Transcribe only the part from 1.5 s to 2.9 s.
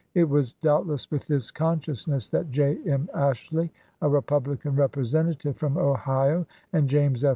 consciousness that J.